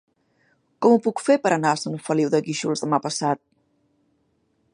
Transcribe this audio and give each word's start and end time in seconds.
Com 0.85 0.95
ho 0.95 1.01
puc 1.07 1.21
fer 1.27 1.35
per 1.45 1.51
anar 1.57 1.73
a 1.75 1.81
Sant 1.83 1.99
Feliu 2.09 2.33
de 2.37 2.41
Guíxols 2.49 2.85
demà 2.87 3.03
passat? 3.05 3.45